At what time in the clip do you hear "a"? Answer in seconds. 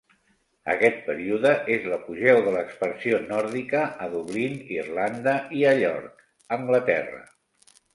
4.07-4.11, 5.75-5.79